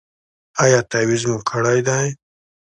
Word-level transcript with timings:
ایا 0.63 0.79
تعویذ 0.91 1.23
مو 1.29 1.37
کړی 1.49 1.79
دی؟ 1.87 2.07